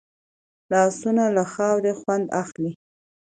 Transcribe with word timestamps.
لاسونه 0.71 1.23
له 1.35 1.43
خاورې 1.53 1.93
خوند 1.99 2.25
اخلي 2.41 2.71